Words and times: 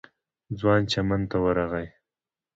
ځوان 0.59 0.81
چمن 0.91 1.21
ته 1.31 1.37
ورغی. 1.43 1.87